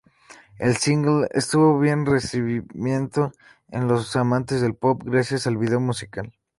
[0.57, 3.33] El single tuvo buen recibimiento
[3.69, 6.33] entre los amantes del pop, gracias al video musical.